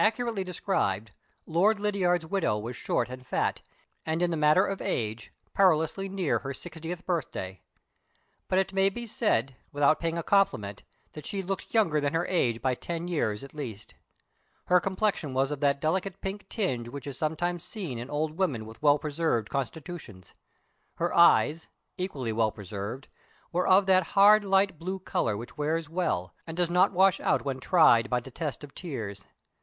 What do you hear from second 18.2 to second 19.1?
women with well